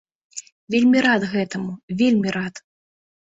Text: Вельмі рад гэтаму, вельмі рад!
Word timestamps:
Вельмі 0.75 1.03
рад 1.07 1.21
гэтаму, 1.33 1.71
вельмі 2.01 2.33
рад! 2.39 2.55